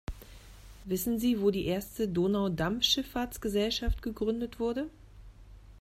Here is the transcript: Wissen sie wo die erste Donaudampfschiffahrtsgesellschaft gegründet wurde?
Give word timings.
Wissen 0.85 1.19
sie 1.19 1.39
wo 1.41 1.51
die 1.51 1.65
erste 1.67 2.07
Donaudampfschiffahrtsgesellschaft 2.07 4.01
gegründet 4.01 4.59
wurde? 4.59 4.89